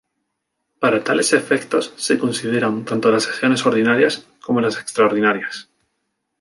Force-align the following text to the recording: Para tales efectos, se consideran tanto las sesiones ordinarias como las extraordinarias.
Para 0.79 1.03
tales 1.03 1.31
efectos, 1.31 1.93
se 1.95 2.17
consideran 2.17 2.85
tanto 2.85 3.11
las 3.11 3.21
sesiones 3.25 3.63
ordinarias 3.67 4.25
como 4.43 4.59
las 4.59 4.77
extraordinarias. 4.79 5.69